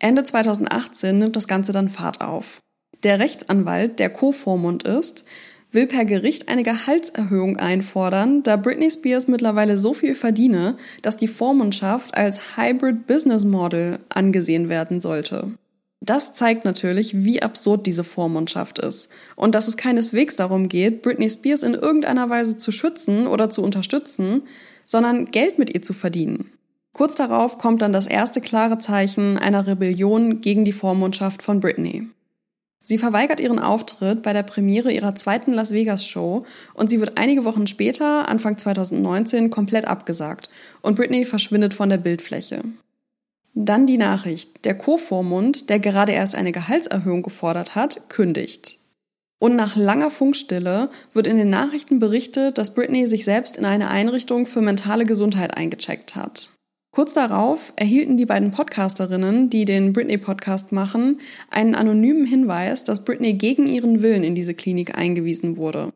Ende 0.00 0.24
2018 0.24 1.18
nimmt 1.18 1.36
das 1.36 1.46
Ganze 1.46 1.72
dann 1.72 1.88
Fahrt 1.88 2.20
auf. 2.20 2.60
Der 3.04 3.20
Rechtsanwalt, 3.20 4.00
der 4.00 4.10
Co-Vormund 4.10 4.82
ist, 4.82 5.24
will 5.72 5.86
per 5.86 6.04
Gericht 6.04 6.48
eine 6.48 6.62
Gehaltserhöhung 6.62 7.56
einfordern, 7.56 8.42
da 8.42 8.56
Britney 8.56 8.90
Spears 8.90 9.26
mittlerweile 9.26 9.76
so 9.78 9.94
viel 9.94 10.14
verdiene, 10.14 10.76
dass 11.00 11.16
die 11.16 11.28
Vormundschaft 11.28 12.14
als 12.14 12.56
Hybrid 12.56 13.06
Business 13.06 13.44
Model 13.44 13.98
angesehen 14.10 14.68
werden 14.68 15.00
sollte. 15.00 15.52
Das 16.04 16.32
zeigt 16.32 16.64
natürlich, 16.64 17.24
wie 17.24 17.42
absurd 17.42 17.86
diese 17.86 18.02
Vormundschaft 18.02 18.80
ist 18.80 19.08
und 19.36 19.54
dass 19.54 19.68
es 19.68 19.76
keineswegs 19.76 20.34
darum 20.34 20.68
geht, 20.68 21.00
Britney 21.00 21.30
Spears 21.30 21.62
in 21.62 21.74
irgendeiner 21.74 22.28
Weise 22.28 22.56
zu 22.56 22.72
schützen 22.72 23.28
oder 23.28 23.50
zu 23.50 23.62
unterstützen, 23.62 24.42
sondern 24.84 25.26
Geld 25.26 25.58
mit 25.58 25.72
ihr 25.72 25.80
zu 25.80 25.92
verdienen. 25.92 26.50
Kurz 26.92 27.14
darauf 27.14 27.56
kommt 27.56 27.82
dann 27.82 27.92
das 27.92 28.06
erste 28.06 28.40
klare 28.40 28.78
Zeichen 28.78 29.38
einer 29.38 29.66
Rebellion 29.66 30.40
gegen 30.40 30.64
die 30.64 30.72
Vormundschaft 30.72 31.40
von 31.42 31.60
Britney. 31.60 32.08
Sie 32.82 32.98
verweigert 32.98 33.38
ihren 33.38 33.60
Auftritt 33.60 34.22
bei 34.22 34.32
der 34.32 34.42
Premiere 34.42 34.92
ihrer 34.92 35.14
zweiten 35.14 35.52
Las 35.52 35.72
Vegas 35.72 36.06
Show 36.06 36.44
und 36.74 36.90
sie 36.90 36.98
wird 36.98 37.16
einige 37.16 37.44
Wochen 37.44 37.66
später, 37.66 38.28
Anfang 38.28 38.58
2019, 38.58 39.50
komplett 39.50 39.86
abgesagt 39.86 40.50
und 40.82 40.96
Britney 40.96 41.24
verschwindet 41.24 41.74
von 41.74 41.88
der 41.88 41.98
Bildfläche. 41.98 42.62
Dann 43.54 43.86
die 43.86 43.98
Nachricht. 43.98 44.64
Der 44.64 44.76
Co-Vormund, 44.76 45.68
der 45.68 45.78
gerade 45.78 46.12
erst 46.12 46.34
eine 46.34 46.52
Gehaltserhöhung 46.52 47.22
gefordert 47.22 47.74
hat, 47.74 48.08
kündigt. 48.08 48.78
Und 49.38 49.56
nach 49.56 49.76
langer 49.76 50.10
Funkstille 50.10 50.88
wird 51.12 51.26
in 51.26 51.36
den 51.36 51.50
Nachrichten 51.50 51.98
berichtet, 51.98 52.58
dass 52.58 52.74
Britney 52.74 53.06
sich 53.06 53.24
selbst 53.24 53.56
in 53.56 53.64
eine 53.64 53.88
Einrichtung 53.88 54.46
für 54.46 54.62
mentale 54.62 55.04
Gesundheit 55.04 55.56
eingecheckt 55.56 56.14
hat. 56.14 56.51
Kurz 56.94 57.14
darauf 57.14 57.72
erhielten 57.76 58.18
die 58.18 58.26
beiden 58.26 58.50
Podcasterinnen, 58.50 59.48
die 59.48 59.64
den 59.64 59.94
Britney-Podcast 59.94 60.72
machen, 60.72 61.20
einen 61.50 61.74
anonymen 61.74 62.26
Hinweis, 62.26 62.84
dass 62.84 63.06
Britney 63.06 63.32
gegen 63.32 63.66
ihren 63.66 64.02
Willen 64.02 64.22
in 64.22 64.34
diese 64.34 64.52
Klinik 64.52 64.98
eingewiesen 64.98 65.56
wurde. 65.56 65.94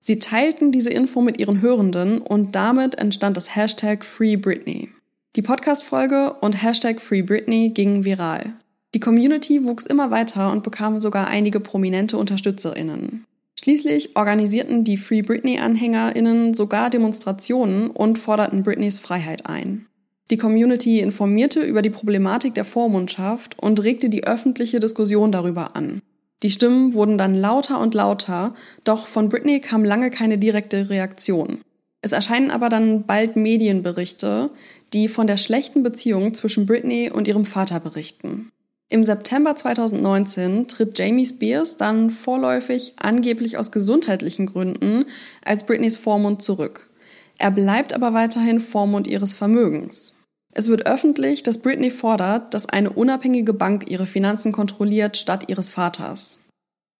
Sie 0.00 0.18
teilten 0.18 0.72
diese 0.72 0.88
Info 0.88 1.20
mit 1.20 1.38
ihren 1.38 1.60
Hörenden 1.60 2.22
und 2.22 2.56
damit 2.56 2.94
entstand 2.94 3.36
das 3.36 3.56
Hashtag 3.56 4.06
Free 4.06 4.36
Britney. 4.36 4.88
Die 5.36 5.42
Podcast-Folge 5.42 6.36
und 6.40 6.62
Hashtag 6.62 7.02
Free 7.02 7.20
Britney 7.20 7.68
gingen 7.74 8.06
viral. 8.06 8.54
Die 8.94 9.00
Community 9.00 9.62
wuchs 9.64 9.84
immer 9.84 10.10
weiter 10.10 10.50
und 10.50 10.62
bekam 10.62 10.98
sogar 10.98 11.26
einige 11.26 11.60
prominente 11.60 12.16
Unterstützerinnen. 12.16 13.26
Schließlich 13.60 14.16
organisierten 14.16 14.84
die 14.84 14.96
Free 14.96 15.20
Britney-AnhängerInnen 15.20 16.54
sogar 16.54 16.88
Demonstrationen 16.88 17.90
und 17.90 18.16
forderten 18.18 18.62
Britneys 18.62 18.98
Freiheit 18.98 19.44
ein. 19.44 19.87
Die 20.30 20.36
Community 20.36 21.00
informierte 21.00 21.60
über 21.60 21.80
die 21.80 21.90
Problematik 21.90 22.54
der 22.54 22.64
Vormundschaft 22.64 23.58
und 23.58 23.82
regte 23.82 24.10
die 24.10 24.24
öffentliche 24.24 24.78
Diskussion 24.78 25.32
darüber 25.32 25.74
an. 25.74 26.02
Die 26.42 26.50
Stimmen 26.50 26.92
wurden 26.92 27.18
dann 27.18 27.34
lauter 27.34 27.80
und 27.80 27.94
lauter, 27.94 28.54
doch 28.84 29.06
von 29.06 29.28
Britney 29.28 29.60
kam 29.60 29.84
lange 29.84 30.10
keine 30.10 30.38
direkte 30.38 30.90
Reaktion. 30.90 31.62
Es 32.02 32.12
erscheinen 32.12 32.50
aber 32.50 32.68
dann 32.68 33.06
bald 33.06 33.36
Medienberichte, 33.36 34.50
die 34.92 35.08
von 35.08 35.26
der 35.26 35.36
schlechten 35.36 35.82
Beziehung 35.82 36.34
zwischen 36.34 36.66
Britney 36.66 37.10
und 37.10 37.26
ihrem 37.26 37.44
Vater 37.44 37.80
berichten. 37.80 38.52
Im 38.90 39.04
September 39.04 39.56
2019 39.56 40.68
tritt 40.68 40.98
Jamie 40.98 41.26
Spears 41.26 41.76
dann 41.76 42.10
vorläufig 42.10 42.94
angeblich 42.98 43.58
aus 43.58 43.72
gesundheitlichen 43.72 44.46
Gründen 44.46 45.06
als 45.44 45.64
Britneys 45.64 45.96
Vormund 45.96 46.42
zurück. 46.42 46.88
Er 47.36 47.50
bleibt 47.50 47.92
aber 47.92 48.14
weiterhin 48.14 48.60
Vormund 48.60 49.06
ihres 49.06 49.34
Vermögens. 49.34 50.17
Es 50.52 50.68
wird 50.68 50.86
öffentlich, 50.86 51.42
dass 51.42 51.58
Britney 51.58 51.90
fordert, 51.90 52.54
dass 52.54 52.68
eine 52.68 52.90
unabhängige 52.90 53.52
Bank 53.52 53.90
ihre 53.90 54.06
Finanzen 54.06 54.52
kontrolliert 54.52 55.16
statt 55.16 55.44
ihres 55.48 55.70
Vaters. 55.70 56.40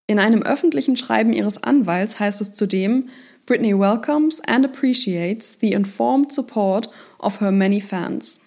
In 0.06 0.18
einem 0.18 0.42
öffentlichen 0.42 0.96
Schreiben 0.96 1.32
ihres 1.32 1.62
Anwalts 1.62 2.18
heißt 2.18 2.40
es 2.40 2.54
zudem, 2.54 3.08
Britney 3.46 3.78
welcomes 3.78 4.40
and 4.46 4.64
appreciates 4.64 5.58
the 5.60 5.72
informed 5.72 6.32
support 6.32 6.88
of 7.18 7.40
her 7.40 7.52
many 7.52 7.80
fans. 7.80 8.40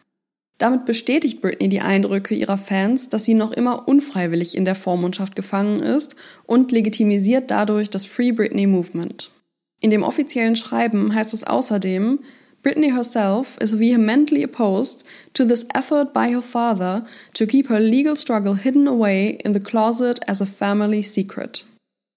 Damit 0.58 0.86
bestätigt 0.86 1.42
Britney 1.42 1.70
die 1.70 1.82
Eindrücke 1.82 2.36
ihrer 2.36 2.58
Fans, 2.58 3.10
dass 3.10 3.26
sie 3.26 3.34
noch 3.34 3.52
immer 3.52 3.88
unfreiwillig 3.88 4.56
in 4.56 4.64
der 4.64 4.76
Vormundschaft 4.76 5.36
gefangen 5.36 5.80
ist 5.80 6.16
und 6.46 6.72
legitimisiert 6.72 7.50
dadurch 7.50 7.90
das 7.90 8.06
Free 8.06 8.32
Britney 8.32 8.68
Movement. 8.68 9.32
In 9.80 9.90
dem 9.90 10.04
offiziellen 10.04 10.56
Schreiben 10.56 11.16
heißt 11.16 11.34
es 11.34 11.44
außerdem, 11.44 12.20
Britney 12.64 12.92
herself 12.92 13.58
is 13.60 13.80
vehemently 13.80 14.44
opposed 14.44 15.04
to 15.34 15.46
this 15.46 15.66
effort 15.74 16.14
by 16.14 16.32
her 16.32 16.44
father 16.44 17.04
to 17.34 17.48
keep 17.48 17.70
her 17.70 17.80
legal 17.80 18.16
struggle 18.16 18.54
hidden 18.54 18.88
away 18.88 19.40
in 19.44 19.54
the 19.54 19.60
closet 19.60 20.20
as 20.28 20.42
a 20.42 20.46
family 20.46 21.02
secret. 21.02 21.66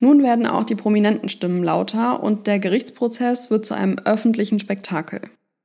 Nun 0.01 0.23
werden 0.23 0.47
auch 0.47 0.65
die 0.65 0.75
prominenten 0.75 1.31
Stimmen 1.31 1.63
lauter 1.63 2.23
und 2.23 2.47
der 2.47 2.59
Gerichtsprozess 2.59 3.49
wird 3.51 3.65
zu 3.65 3.75
einem 3.75 3.97
öffentlichen 4.05 4.59
Spektakel. 4.59 5.23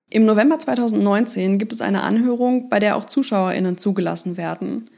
Im 0.10 0.26
November 0.26 0.58
2019 0.58 1.58
gibt 1.58 1.74
es 1.74 1.82
eine 1.82 2.04
Anhörung, 2.04 2.70
bei 2.70 2.80
der 2.80 2.96
auch 2.96 3.04
ZuschauerInnen 3.04 3.78
zugelassen 3.78 4.38
werden. 4.38 4.90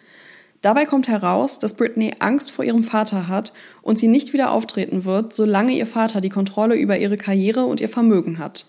Dabei 0.62 0.86
kommt 0.86 1.08
heraus, 1.08 1.58
dass 1.58 1.74
Britney 1.74 2.14
Angst 2.20 2.52
vor 2.52 2.64
ihrem 2.64 2.84
Vater 2.84 3.28
hat 3.28 3.52
und 3.82 3.98
sie 3.98 4.08
nicht 4.08 4.32
wieder 4.32 4.52
auftreten 4.52 5.06
wird, 5.06 5.34
solange 5.34 5.74
ihr 5.74 5.88
Vater 5.88 6.22
die 6.22 6.30
Kontrolle 6.30 6.76
über 6.76 7.00
ihre 7.00 7.18
Karriere 7.18 7.66
und 7.66 7.82
ihr 7.82 7.90
Vermögen 7.90 8.38
hat. 8.38 8.68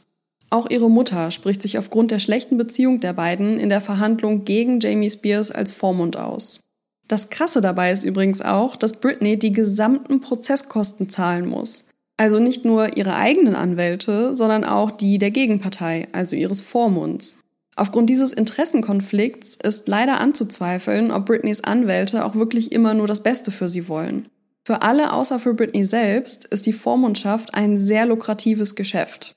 Auch 0.52 0.68
ihre 0.68 0.90
Mutter 0.90 1.30
spricht 1.30 1.62
sich 1.62 1.78
aufgrund 1.78 2.10
der 2.10 2.18
schlechten 2.18 2.58
Beziehung 2.58 3.00
der 3.00 3.14
beiden 3.14 3.58
in 3.58 3.70
der 3.70 3.80
Verhandlung 3.80 4.44
gegen 4.44 4.80
Jamie 4.80 5.10
Spears 5.10 5.50
als 5.50 5.72
Vormund 5.72 6.18
aus. 6.18 6.60
Das 7.08 7.30
Krasse 7.30 7.62
dabei 7.62 7.90
ist 7.90 8.04
übrigens 8.04 8.42
auch, 8.42 8.76
dass 8.76 9.00
Britney 9.00 9.38
die 9.38 9.54
gesamten 9.54 10.20
Prozesskosten 10.20 11.08
zahlen 11.08 11.48
muss. 11.48 11.86
Also 12.18 12.38
nicht 12.38 12.66
nur 12.66 12.98
ihre 12.98 13.16
eigenen 13.16 13.54
Anwälte, 13.56 14.36
sondern 14.36 14.64
auch 14.64 14.90
die 14.90 15.16
der 15.16 15.30
Gegenpartei, 15.30 16.06
also 16.12 16.36
ihres 16.36 16.60
Vormunds. 16.60 17.38
Aufgrund 17.74 18.10
dieses 18.10 18.34
Interessenkonflikts 18.34 19.56
ist 19.56 19.88
leider 19.88 20.20
anzuzweifeln, 20.20 21.12
ob 21.12 21.24
Britneys 21.24 21.64
Anwälte 21.64 22.26
auch 22.26 22.34
wirklich 22.34 22.72
immer 22.72 22.92
nur 22.92 23.06
das 23.06 23.22
Beste 23.22 23.52
für 23.52 23.70
sie 23.70 23.88
wollen. 23.88 24.28
Für 24.66 24.82
alle 24.82 25.14
außer 25.14 25.38
für 25.38 25.54
Britney 25.54 25.86
selbst 25.86 26.44
ist 26.44 26.66
die 26.66 26.74
Vormundschaft 26.74 27.54
ein 27.54 27.78
sehr 27.78 28.04
lukratives 28.04 28.74
Geschäft. 28.74 29.34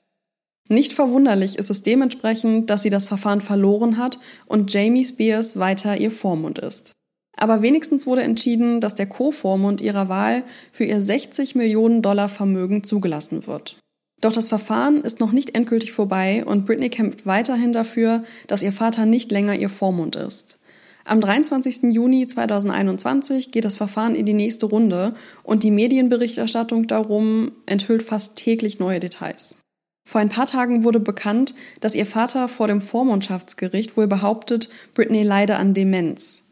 Nicht 0.68 0.92
verwunderlich 0.92 1.58
ist 1.58 1.70
es 1.70 1.82
dementsprechend, 1.82 2.70
dass 2.70 2.82
sie 2.82 2.90
das 2.90 3.04
Verfahren 3.04 3.40
verloren 3.40 3.98
hat 3.98 4.18
und 4.46 4.72
Jamie 4.72 5.04
Spears 5.04 5.58
weiter 5.58 5.96
ihr 5.96 6.10
Vormund 6.10 6.58
ist. 6.58 6.92
Aber 7.36 7.62
wenigstens 7.62 8.06
wurde 8.06 8.22
entschieden, 8.22 8.80
dass 8.80 8.94
der 8.94 9.06
Co-Vormund 9.06 9.80
ihrer 9.80 10.08
Wahl 10.08 10.42
für 10.72 10.84
ihr 10.84 11.00
60 11.00 11.54
Millionen 11.54 12.02
Dollar 12.02 12.28
Vermögen 12.28 12.82
zugelassen 12.82 13.46
wird. 13.46 13.78
Doch 14.22 14.32
das 14.32 14.48
Verfahren 14.48 15.02
ist 15.02 15.20
noch 15.20 15.32
nicht 15.32 15.54
endgültig 15.54 15.92
vorbei 15.92 16.44
und 16.44 16.64
Britney 16.64 16.88
kämpft 16.88 17.26
weiterhin 17.26 17.72
dafür, 17.72 18.24
dass 18.46 18.62
ihr 18.62 18.72
Vater 18.72 19.04
nicht 19.04 19.30
länger 19.30 19.54
ihr 19.54 19.68
Vormund 19.68 20.16
ist. 20.16 20.58
Am 21.04 21.20
23. 21.20 21.92
Juni 21.92 22.26
2021 22.26 23.52
geht 23.52 23.64
das 23.64 23.76
Verfahren 23.76 24.16
in 24.16 24.26
die 24.26 24.34
nächste 24.34 24.66
Runde 24.66 25.14
und 25.44 25.62
die 25.62 25.70
Medienberichterstattung 25.70 26.88
darum 26.88 27.52
enthüllt 27.66 28.02
fast 28.02 28.34
täglich 28.34 28.80
neue 28.80 28.98
Details. 28.98 29.58
Vor 30.06 30.20
ein 30.20 30.28
paar 30.28 30.46
Tagen 30.46 30.84
wurde 30.84 31.00
bekannt, 31.00 31.52
dass 31.80 31.96
ihr 31.96 32.06
Vater 32.06 32.46
vor 32.46 32.68
dem 32.68 32.80
Vormundschaftsgericht 32.80 33.96
wohl 33.96 34.06
behauptet, 34.06 34.70
Britney 34.94 35.24
leide 35.24 35.56
an 35.56 35.74
Demenz. 35.74 36.44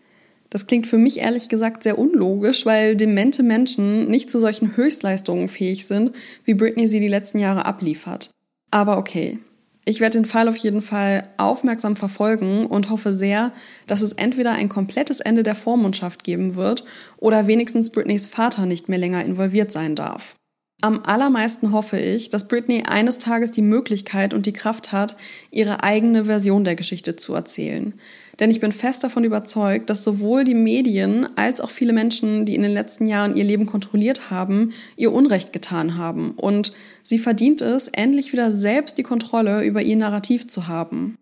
Das 0.51 0.67
klingt 0.67 0.89
für 0.89 0.99
mich 0.99 1.21
ehrlich 1.21 1.49
gesagt 1.49 1.85
sehr 1.85 1.99
unlogisch, 1.99 2.67
weil 2.67 2.97
demente 2.97 3.43
Menschen 3.45 4.09
nicht 4.09 4.31
zu 4.31 4.41
solchen 4.41 4.77
Höchstleistungen 4.77 5.49
fähig 5.49 5.87
sind, 5.87 6.13
wie 6.45 6.55
Britney 6.55 6.89
sie 6.89 7.01
die 7.01 7.09
letzten 7.09 7.39
Jahre 7.39 7.65
abliefert. 7.65 8.33
Aber 8.71 8.99
okay. 8.99 9.39
Ich 9.85 10.01
werde 10.01 10.19
den 10.19 10.25
Fall 10.25 10.49
auf 10.49 10.57
jeden 10.57 10.81
Fall 10.81 11.29
aufmerksam 11.37 11.95
verfolgen 11.95 12.67
und 12.67 12.91
hoffe 12.91 13.13
sehr, 13.13 13.53
dass 13.87 14.01
es 14.01 14.15
entweder 14.15 14.53
ein 14.53 14.69
komplettes 14.69 15.21
Ende 15.21 15.43
der 15.43 15.55
Vormundschaft 15.55 16.25
geben 16.25 16.55
wird 16.57 16.85
oder 17.19 17.47
wenigstens 17.47 17.91
Britneys 17.91 18.27
Vater 18.27 18.67
nicht 18.67 18.89
mehr 18.89 18.99
länger 18.99 19.25
involviert 19.25 19.71
sein 19.73 19.95
darf. 19.95 20.37
Am 20.81 21.01
allermeisten 21.05 21.73
hoffe 21.73 21.99
ich, 21.99 22.29
dass 22.29 22.49
Britney 22.49 22.83
eines 22.87 23.19
Tages 23.19 23.53
die 23.53 23.63
Möglichkeit 23.63 24.35
und 24.35 24.45
die 24.45 24.53
Kraft 24.53 24.93
hat, 24.93 25.17
ihre 25.51 25.83
eigene 25.83 26.27
Version 26.27 26.65
der 26.65 26.75
Geschichte 26.75 27.17
zu 27.17 27.33
erzählen. 27.35 27.95
Denn 28.39 28.51
ich 28.51 28.61
bin 28.61 28.73
fest 28.73 29.03
davon 29.05 29.25
überzeugt, 29.25 29.89
dass 29.89 30.05
sowohl 30.05 30.45
die 30.45 30.55
Medien 30.55 31.29
als 31.37 31.61
auch 31.61 31.71
viele 31.71 31.93
Menschen, 31.93 32.45
die 32.45 32.55
in 32.55 32.63
den 32.63 32.73
letzten 32.73 33.07
Jahren 33.07 33.37
ihr 33.37 33.45
Leben 33.45 33.65
kontrolliert 33.65 34.31
haben, 34.31 34.73
ihr 34.97 35.13
Unrecht 35.13 35.53
getan 35.53 35.97
haben. 35.97 36.33
Und 36.33 36.73
sie 37.03 37.19
verdient 37.19 37.63
es, 37.63 37.89
endlich 37.89 38.33
wieder 38.33 38.53
selbst 38.53 38.99
die 38.99 39.05
Kontrolle 39.05 39.65
über 39.65 39.81
ihr 39.81 39.97
Narrativ 39.97 40.49
zu 40.49 40.67
haben. 40.67 41.17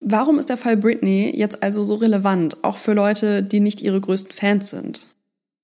Warum 0.00 0.38
ist 0.38 0.50
der 0.50 0.58
Fall 0.58 0.76
Britney 0.76 1.32
jetzt 1.34 1.62
also 1.62 1.82
so 1.82 1.94
relevant, 1.94 2.62
auch 2.62 2.76
für 2.76 2.92
Leute, 2.92 3.42
die 3.42 3.60
nicht 3.60 3.80
ihre 3.80 4.00
größten 4.00 4.32
Fans 4.32 4.68
sind? 4.68 5.13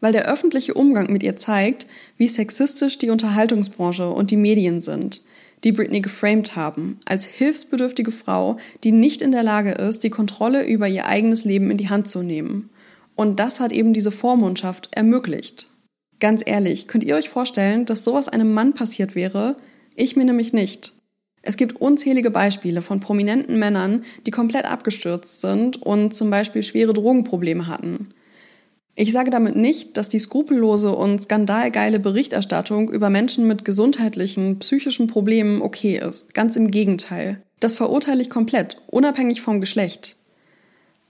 Weil 0.00 0.12
der 0.12 0.26
öffentliche 0.26 0.74
Umgang 0.74 1.12
mit 1.12 1.22
ihr 1.22 1.36
zeigt, 1.36 1.86
wie 2.16 2.28
sexistisch 2.28 2.98
die 2.98 3.10
Unterhaltungsbranche 3.10 4.08
und 4.10 4.30
die 4.30 4.36
Medien 4.36 4.80
sind, 4.80 5.22
die 5.64 5.72
Britney 5.72 6.00
geframed 6.00 6.56
haben, 6.56 6.98
als 7.04 7.24
hilfsbedürftige 7.24 8.12
Frau, 8.12 8.56
die 8.82 8.92
nicht 8.92 9.22
in 9.22 9.32
der 9.32 9.42
Lage 9.42 9.72
ist, 9.72 10.04
die 10.04 10.10
Kontrolle 10.10 10.66
über 10.66 10.88
ihr 10.88 11.06
eigenes 11.06 11.44
Leben 11.44 11.70
in 11.70 11.76
die 11.76 11.90
Hand 11.90 12.08
zu 12.08 12.22
nehmen. 12.22 12.70
Und 13.14 13.38
das 13.38 13.60
hat 13.60 13.72
eben 13.72 13.92
diese 13.92 14.10
Vormundschaft 14.10 14.88
ermöglicht. 14.92 15.68
Ganz 16.20 16.42
ehrlich, 16.44 16.86
könnt 16.86 17.04
ihr 17.04 17.16
euch 17.16 17.28
vorstellen, 17.28 17.86
dass 17.86 18.04
sowas 18.04 18.28
einem 18.28 18.52
Mann 18.52 18.74
passiert 18.74 19.14
wäre? 19.14 19.56
Ich 19.96 20.16
mir 20.16 20.24
nämlich 20.24 20.52
nicht. 20.52 20.92
Es 21.42 21.56
gibt 21.56 21.80
unzählige 21.80 22.30
Beispiele 22.30 22.82
von 22.82 23.00
prominenten 23.00 23.58
Männern, 23.58 24.04
die 24.26 24.30
komplett 24.30 24.66
abgestürzt 24.66 25.40
sind 25.40 25.80
und 25.80 26.14
zum 26.14 26.30
Beispiel 26.30 26.62
schwere 26.62 26.92
Drogenprobleme 26.92 27.66
hatten. 27.66 28.12
Ich 29.00 29.14
sage 29.14 29.30
damit 29.30 29.56
nicht, 29.56 29.96
dass 29.96 30.10
die 30.10 30.18
skrupellose 30.18 30.94
und 30.94 31.22
skandalgeile 31.22 31.98
Berichterstattung 31.98 32.90
über 32.90 33.08
Menschen 33.08 33.46
mit 33.46 33.64
gesundheitlichen, 33.64 34.58
psychischen 34.58 35.06
Problemen 35.06 35.62
okay 35.62 35.96
ist. 35.96 36.34
Ganz 36.34 36.54
im 36.54 36.70
Gegenteil. 36.70 37.40
Das 37.60 37.74
verurteile 37.74 38.20
ich 38.20 38.28
komplett, 38.28 38.76
unabhängig 38.88 39.40
vom 39.40 39.58
Geschlecht. 39.58 40.16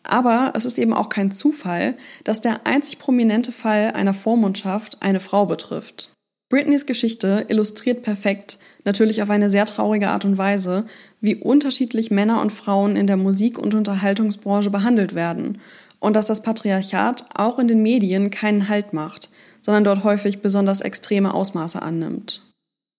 Aber 0.05 0.53
es 0.55 0.67
ist 0.67 0.79
eben 0.79 0.93
auch 0.93 1.09
kein 1.09 1.33
Zufall, 1.33 1.97
dass 2.23 2.41
der 2.41 2.65
einzig 2.65 3.01
prominente 3.01 3.51
Fall 3.51 3.91
einer 3.91 4.15
Vormundschaft 4.15 4.99
eine 5.01 5.19
Frau 5.19 5.47
betrifft. 5.47 6.13
Britneys 6.49 6.87
Geschichte 6.87 7.47
illustriert 7.49 8.03
perfekt, 8.03 8.59
natürlich 8.85 9.21
auf 9.21 9.31
eine 9.31 9.51
sehr 9.51 9.67
traurige 9.67 10.11
Art 10.11 10.25
und 10.25 10.39
Weise, 10.39 10.87
wie 11.21 11.35
unterschiedlich 11.35 12.13
Männer 12.13 12.41
und 12.41 12.53
Frauen 12.53 12.95
in 12.95 13.09
der 13.09 13.17
Musik- 13.17 13.59
und 13.59 13.75
Unterhaltungsbranche 13.75 14.71
behandelt 14.71 15.17
werden 15.17 15.59
und 16.01 16.17
dass 16.17 16.27
das 16.27 16.43
Patriarchat 16.43 17.27
auch 17.35 17.59
in 17.59 17.69
den 17.69 17.83
Medien 17.83 18.31
keinen 18.31 18.69
Halt 18.69 18.93
macht, 18.93 19.31
sondern 19.61 19.85
dort 19.85 20.03
häufig 20.03 20.41
besonders 20.41 20.81
extreme 20.81 21.33
Ausmaße 21.35 21.81
annimmt. 21.81 22.43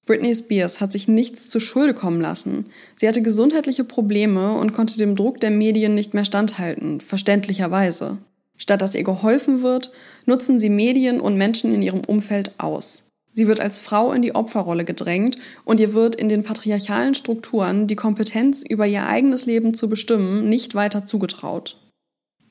Britney 0.06 0.34
Spears 0.34 0.82
hat 0.82 0.92
sich 0.92 1.08
nichts 1.08 1.50
zu 1.50 1.60
Schulde 1.60 1.94
kommen 1.94 2.22
lassen. 2.22 2.66
Sie 2.96 3.08
hatte 3.08 3.22
gesundheitliche 3.22 3.84
Probleme 3.84 4.54
und 4.54 4.74
konnte 4.74 4.98
dem 4.98 5.16
Druck 5.16 5.40
der 5.40 5.52
Medien 5.52 5.94
nicht 5.94 6.14
mehr 6.14 6.26
standhalten, 6.26 7.02
verständlicherweise. 7.02 8.18
Statt 8.58 8.82
dass 8.82 8.96
ihr 8.96 9.04
geholfen 9.04 9.62
wird, 9.62 9.92
nutzen 10.26 10.60
sie 10.60 10.70
Medien 10.70 11.20
und 11.20 11.38
Menschen 11.38 11.74
in 11.74 11.82
ihrem 11.82 12.02
Umfeld 12.06 12.52
aus. 12.60 13.08
Sie 13.34 13.48
wird 13.48 13.60
als 13.60 13.80
Frau 13.80 14.12
in 14.12 14.22
die 14.22 14.36
Opferrolle 14.36 14.86
gedrängt 14.86 15.38
und 15.64 15.80
ihr 15.80 15.94
wird 15.94 16.16
in 16.16 16.30
den 16.30 16.44
patriarchalen 16.44 17.16
Strukturen 17.16 17.88
die 17.88 17.96
Kompetenz 17.96 18.64
über 18.68 18.86
ihr 18.86 19.08
eigenes 19.08 19.46
Leben 19.46 19.74
zu 19.74 19.88
bestimmen 19.88 20.50
nicht 20.50 20.76
weiter 20.76 21.06
zugetraut. 21.06 21.81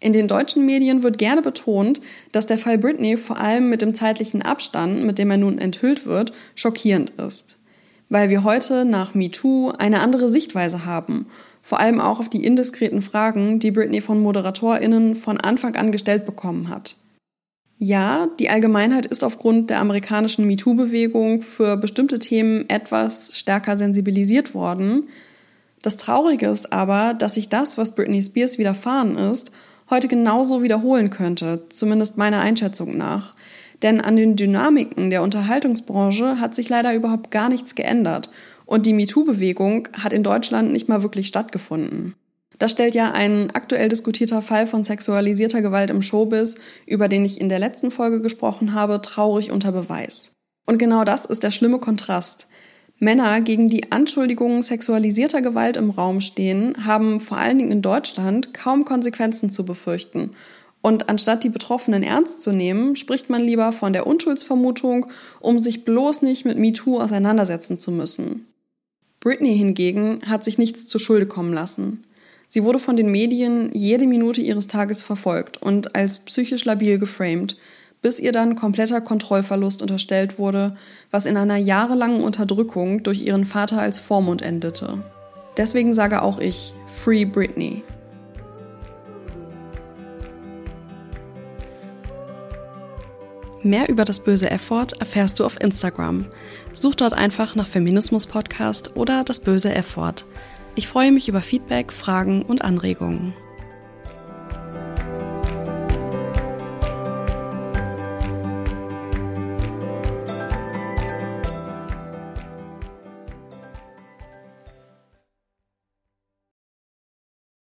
In 0.00 0.14
den 0.14 0.28
deutschen 0.28 0.64
Medien 0.64 1.02
wird 1.02 1.18
gerne 1.18 1.42
betont, 1.42 2.00
dass 2.32 2.46
der 2.46 2.56
Fall 2.56 2.78
Britney 2.78 3.18
vor 3.18 3.38
allem 3.38 3.68
mit 3.68 3.82
dem 3.82 3.94
zeitlichen 3.94 4.40
Abstand, 4.40 5.04
mit 5.04 5.18
dem 5.18 5.30
er 5.30 5.36
nun 5.36 5.58
enthüllt 5.58 6.06
wird, 6.06 6.32
schockierend 6.54 7.10
ist. 7.10 7.58
Weil 8.08 8.30
wir 8.30 8.42
heute 8.42 8.86
nach 8.86 9.14
MeToo 9.14 9.72
eine 9.78 10.00
andere 10.00 10.30
Sichtweise 10.30 10.86
haben, 10.86 11.26
vor 11.60 11.80
allem 11.80 12.00
auch 12.00 12.18
auf 12.18 12.30
die 12.30 12.44
indiskreten 12.44 13.02
Fragen, 13.02 13.58
die 13.58 13.70
Britney 13.70 14.00
von 14.00 14.22
ModeratorInnen 14.22 15.14
von 15.14 15.38
Anfang 15.38 15.76
an 15.76 15.92
gestellt 15.92 16.24
bekommen 16.24 16.70
hat. 16.70 16.96
Ja, 17.78 18.28
die 18.38 18.50
Allgemeinheit 18.50 19.06
ist 19.06 19.22
aufgrund 19.22 19.70
der 19.70 19.80
amerikanischen 19.80 20.46
MeToo-Bewegung 20.46 21.42
für 21.42 21.76
bestimmte 21.76 22.18
Themen 22.18 22.68
etwas 22.68 23.38
stärker 23.38 23.76
sensibilisiert 23.76 24.54
worden. 24.54 25.08
Das 25.82 25.96
Traurige 25.96 26.46
ist 26.46 26.72
aber, 26.72 27.14
dass 27.14 27.34
sich 27.34 27.48
das, 27.48 27.78
was 27.78 27.94
Britney 27.94 28.22
Spears 28.22 28.58
widerfahren 28.58 29.16
ist, 29.16 29.50
heute 29.90 30.08
genauso 30.08 30.62
wiederholen 30.62 31.10
könnte, 31.10 31.64
zumindest 31.68 32.16
meiner 32.16 32.40
Einschätzung 32.40 32.96
nach. 32.96 33.34
Denn 33.82 34.00
an 34.00 34.16
den 34.16 34.36
Dynamiken 34.36 35.10
der 35.10 35.22
Unterhaltungsbranche 35.22 36.38
hat 36.38 36.54
sich 36.54 36.68
leider 36.68 36.94
überhaupt 36.94 37.30
gar 37.30 37.48
nichts 37.48 37.74
geändert 37.74 38.30
und 38.66 38.86
die 38.86 38.92
MeToo-Bewegung 38.92 39.88
hat 39.92 40.12
in 40.12 40.22
Deutschland 40.22 40.72
nicht 40.72 40.88
mal 40.88 41.02
wirklich 41.02 41.26
stattgefunden. 41.26 42.14
Das 42.58 42.70
stellt 42.70 42.94
ja 42.94 43.10
ein 43.10 43.50
aktuell 43.52 43.88
diskutierter 43.88 44.42
Fall 44.42 44.66
von 44.66 44.84
sexualisierter 44.84 45.62
Gewalt 45.62 45.90
im 45.90 46.02
Showbiz, 46.02 46.58
über 46.86 47.08
den 47.08 47.24
ich 47.24 47.40
in 47.40 47.48
der 47.48 47.58
letzten 47.58 47.90
Folge 47.90 48.20
gesprochen 48.20 48.74
habe, 48.74 49.00
traurig 49.00 49.50
unter 49.50 49.72
Beweis. 49.72 50.32
Und 50.66 50.78
genau 50.78 51.04
das 51.04 51.24
ist 51.24 51.42
der 51.42 51.50
schlimme 51.50 51.78
Kontrast. 51.78 52.48
Männer, 53.02 53.40
gegen 53.40 53.70
die 53.70 53.90
Anschuldigungen 53.90 54.60
sexualisierter 54.60 55.40
Gewalt 55.40 55.78
im 55.78 55.88
Raum 55.88 56.20
stehen, 56.20 56.84
haben 56.84 57.18
vor 57.18 57.38
allen 57.38 57.58
Dingen 57.58 57.72
in 57.72 57.82
Deutschland 57.82 58.52
kaum 58.52 58.84
Konsequenzen 58.84 59.48
zu 59.50 59.64
befürchten. 59.64 60.32
Und 60.82 61.08
anstatt 61.08 61.42
die 61.42 61.48
Betroffenen 61.48 62.02
ernst 62.02 62.42
zu 62.42 62.52
nehmen, 62.52 62.96
spricht 62.96 63.30
man 63.30 63.42
lieber 63.42 63.72
von 63.72 63.94
der 63.94 64.06
Unschuldsvermutung, 64.06 65.06
um 65.40 65.60
sich 65.60 65.84
bloß 65.86 66.20
nicht 66.20 66.44
mit 66.44 66.58
MeToo 66.58 67.00
auseinandersetzen 67.00 67.78
zu 67.78 67.90
müssen. 67.90 68.46
Britney 69.18 69.56
hingegen 69.56 70.20
hat 70.26 70.44
sich 70.44 70.58
nichts 70.58 70.86
zu 70.86 70.98
Schulde 70.98 71.26
kommen 71.26 71.54
lassen. 71.54 72.04
Sie 72.48 72.64
wurde 72.64 72.78
von 72.78 72.96
den 72.96 73.10
Medien 73.10 73.70
jede 73.72 74.06
Minute 74.06 74.42
ihres 74.42 74.66
Tages 74.66 75.02
verfolgt 75.02 75.62
und 75.62 75.94
als 75.94 76.18
psychisch 76.18 76.66
labil 76.66 76.98
geframed, 76.98 77.56
bis 78.02 78.18
ihr 78.18 78.32
dann 78.32 78.56
kompletter 78.56 79.00
Kontrollverlust 79.00 79.82
unterstellt 79.82 80.38
wurde, 80.38 80.76
was 81.10 81.26
in 81.26 81.36
einer 81.36 81.56
jahrelangen 81.56 82.22
Unterdrückung 82.22 83.02
durch 83.02 83.22
ihren 83.22 83.44
Vater 83.44 83.80
als 83.80 83.98
Vormund 83.98 84.42
endete. 84.42 84.98
Deswegen 85.56 85.94
sage 85.94 86.22
auch 86.22 86.38
ich 86.38 86.74
Free 86.86 87.24
Britney. 87.24 87.82
Mehr 93.62 93.90
über 93.90 94.06
das 94.06 94.20
böse 94.20 94.50
F-Wort 94.50 94.98
erfährst 95.00 95.38
du 95.38 95.44
auf 95.44 95.60
Instagram. 95.60 96.24
Such 96.72 96.94
dort 96.94 97.12
einfach 97.12 97.54
nach 97.54 97.66
Feminismus 97.66 98.26
Podcast 98.26 98.96
oder 98.96 99.22
das 99.22 99.40
böse 99.40 99.74
F-Wort. 99.74 100.24
Ich 100.76 100.88
freue 100.88 101.12
mich 101.12 101.28
über 101.28 101.42
Feedback, 101.42 101.92
Fragen 101.92 102.40
und 102.42 102.62
Anregungen. 102.62 103.34